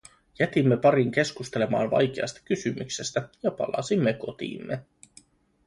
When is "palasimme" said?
3.51-4.13